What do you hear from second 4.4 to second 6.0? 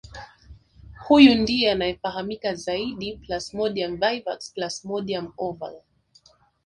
Plasmodium ovale